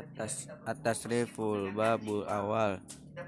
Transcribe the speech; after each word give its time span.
atas 0.00 0.48
atas 0.64 1.04
riful 1.04 1.68
babul 1.76 2.24
awal. 2.24 2.80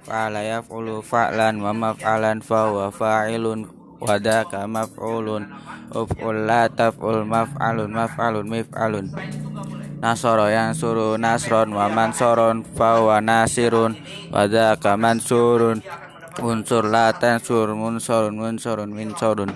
Fa'ala 0.09 0.41
yaf'ulu 0.41 1.04
fa'lan 1.04 1.60
wa 1.60 1.76
maf'alan 1.76 2.41
fa 2.41 2.72
wa 2.72 2.88
fa'ilun 2.88 3.68
wadaka 4.00 4.64
maf'ulun. 4.64 5.53
Uf'ul 5.93 6.48
la 6.48 6.72
taf'ul 6.72 7.29
maf'alun 7.29 7.93
maf'alun 7.93 8.46
mif'alun. 8.48 9.06
Nasoro 10.00 10.48
yang 10.48 10.72
suruh 10.72 11.21
nasron 11.21 11.77
wa 11.77 11.93
mansoron 11.93 12.65
fa 12.65 13.04
wa 13.04 13.21
nasirun 13.21 13.93
wadaka 14.33 14.97
mansurun. 14.97 15.85
Unsur 16.41 16.89
la 16.89 17.12
tansur 17.12 17.77
munsurun 17.77 18.41
munsurun 18.41 18.89
minsurun 18.89 19.52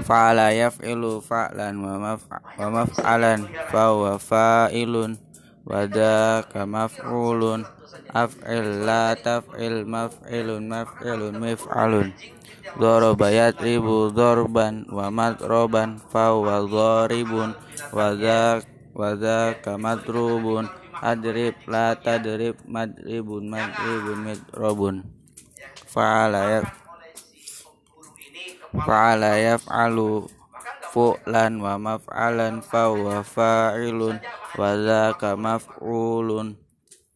fa'ala 0.00 0.54
yaf'ilu 0.54 1.20
fa'lan 1.20 1.76
wa 1.76 2.16
maf'alan 2.56 3.44
fa 3.68 3.92
wa 3.92 4.16
fa'ilun 4.16 5.31
wadaka 5.62 6.66
maf'ulun 6.66 7.62
af'il 8.12 8.86
la 8.86 9.14
taf'il 9.14 9.86
maf'ilun 9.86 10.62
maf'ilun 10.66 11.34
mif'alun. 11.38 12.08
Doroba 12.78 13.28
yatribu 13.28 14.14
dorban 14.14 14.86
wa 14.88 15.10
madroban 15.12 15.98
fa 15.98 16.32
wa 16.32 16.62
doribun 16.64 17.52
wa 17.92 19.10
dhaka 19.16 19.76
madrubun. 19.76 20.70
Adrib 21.02 21.58
la 21.66 21.98
tadrib 21.98 22.62
madribun 22.62 23.50
madribun 23.50 24.18
midrobun. 24.22 24.96
Fa'ala 25.90 26.62
yaf 26.62 26.66
fa'ala 28.86 29.34
yaf'alu 29.42 30.30
fu'lan 30.94 31.58
wa 31.58 31.74
maf'alan 31.74 32.62
fa 32.62 32.94
wa 32.94 33.18
fa'ilun 33.26 34.22
dhaka 34.58 35.32
maf'ulun. 35.32 36.60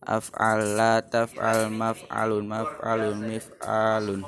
Af'al 0.01 0.79
la 0.79 1.05
taf'al 1.05 1.69
maf'alun 1.69 2.49
maf'alun 2.49 3.17
mif'alun. 3.29 4.21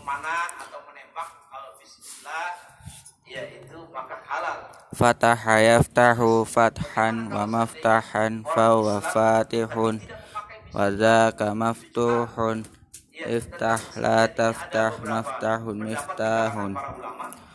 Fataha 4.93 5.57
yaftahu 5.63 6.43
fathan 6.45 7.33
wa 7.33 7.49
maftahan 7.49 8.45
fa 8.45 8.77
wa 8.77 9.01
fatihun. 9.01 10.05
Wa 10.77 10.93
dhaka 10.93 11.57
maftuhun. 11.57 12.69
Iftah 13.19 13.81
la 13.97 14.29
taftah 14.29 15.01
maftahun 15.01 15.81
miftahun. 15.81 16.77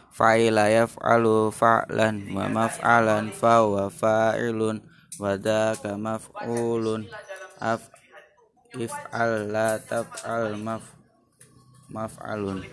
Fa'ila 0.10 0.74
yaf'alu 0.74 1.54
fa'lan 1.54 2.34
wa 2.34 2.50
maf'alan 2.50 3.30
fa 3.30 3.62
wa 3.62 3.90
fa'ilun 3.92 4.93
wa 5.22 5.38
dhaka 5.38 5.94
maf'ulun 5.94 7.06
af 7.62 7.82
if'al 8.74 9.54
la 9.54 9.78
taf'al 9.78 10.58
maf 10.58 10.82
maf'alun. 11.94 12.66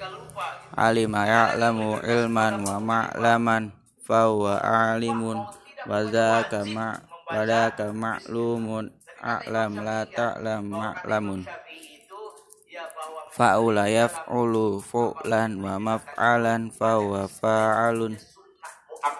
Alima 0.73 1.29
ya'lamu 1.29 2.01
ilman 2.01 2.65
wa 2.65 2.77
ma'laman 2.81 3.69
fa 4.01 4.33
wa 4.33 4.57
alimun. 4.61 5.45
Wa 5.85 6.05
dhaka 6.05 6.65
ma 6.65 6.97
wa 7.29 7.45
dhaka 7.45 7.93
ma'lumun 7.93 8.89
a'lam 9.21 9.73
la 9.85 10.09
ta'lam 10.09 10.65
ma'lamun. 10.73 11.45
Fa'ula 13.37 13.89
yaf'ulu 13.93 14.81
fu'lan 14.81 15.61
wa 15.61 15.77
maf'alan 15.77 16.73
fa 16.73 16.97
wa 16.97 17.29
fa'alun. 17.29 18.17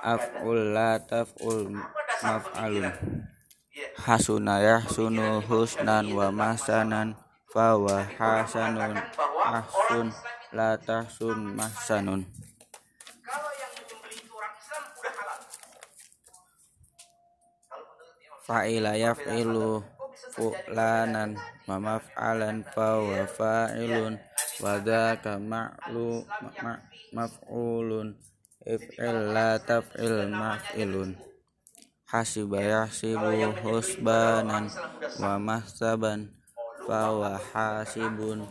Af'ul 0.01 0.73
la 0.73 0.97
taf'ul 1.01 1.77
maf'alun 2.21 2.93
hasuna 3.97 4.61
yahsunu 4.61 5.41
husnan 5.49 6.13
wa 6.13 6.29
mahsanan 6.29 7.17
fa 7.49 7.77
wa 7.81 8.05
hasanun 8.19 8.97
ahsun 9.45 10.13
la 10.53 10.77
tahsun 10.77 11.57
mahsanun 11.57 12.29
fa'ila 18.45 18.99
yaf'ilu 18.99 19.81
fu'lanan 20.37 21.39
wa 21.65 21.77
maf'alan 21.79 22.67
fa 22.75 22.99
wa 22.99 23.23
fa'ilun 23.25 24.19
wa 24.61 24.77
dhaka 24.83 25.39
ma'lu 25.39 26.27
maf'ulun. 27.17 28.13
If'il 28.61 29.33
la 29.33 29.57
taf'il 29.57 30.29
maf'ilun 30.29 31.30
hasiba 32.11 32.59
yahsibu 32.59 33.55
husbanan 33.63 34.67
wa 35.23 35.39
mahsaban 35.39 36.35
fa 36.83 37.15
wa 37.15 37.39
hasibun 37.39 38.51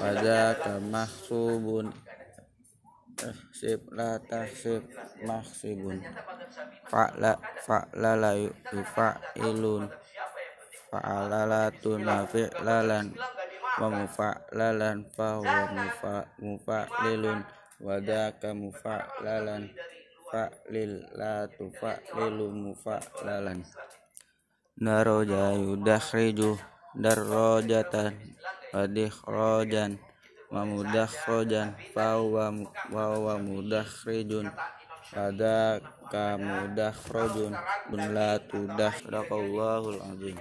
wa 0.00 0.08
dhaka 0.24 0.80
mahsubun 0.80 1.92
tahsib 3.14 3.80
la 3.92 4.16
tahsib 4.24 4.82
mahsibun. 5.28 6.00
Fa'la 6.88 7.36
fa'la 7.64 8.12
la 8.16 8.32
yufa'ilun 8.40 9.84
fa'alalatun 10.90 12.00
wa 12.08 12.24
fi'lalan 12.24 13.06
wa 13.80 13.86
mufa'lalan 13.92 14.96
fa 15.12 15.44
wa 15.44 15.58
mufa'lilun. 16.40 17.40
Wa 17.84 18.00
dhaka 18.00 18.54
mufa'lalan 18.54 19.68
fa'lil 20.30 21.04
la 21.14 21.48
tufa'lilu 21.50 22.48
mufa'lalan. 22.52 23.64
Daroja 24.74 25.54
yudakhriju 25.54 26.58
darrojatan 26.94 28.14
wa 28.74 28.86
dikhrojan 28.90 29.98
wa 30.50 30.62
mudakhrojan 30.66 31.74
fa 31.94 32.18
wa 32.18 33.34
mudakhrijun. 33.38 34.50
Dhaka 35.14 36.34
mudakhrojun 36.40 37.54
bun 37.86 38.02
la 38.10 38.34
tudakhradaqallahul 38.50 40.02
azim 40.02 40.34